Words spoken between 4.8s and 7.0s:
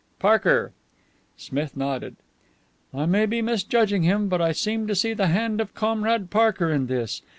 to see the hand of Comrade Parker in